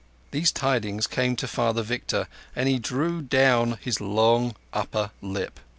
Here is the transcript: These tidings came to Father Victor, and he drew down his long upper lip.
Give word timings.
These 0.31 0.51
tidings 0.51 1.05
came 1.05 1.35
to 1.35 1.47
Father 1.47 1.83
Victor, 1.83 2.27
and 2.55 2.67
he 2.67 2.79
drew 2.79 3.21
down 3.21 3.77
his 3.81 4.01
long 4.01 4.55
upper 4.73 5.11
lip. 5.21 5.59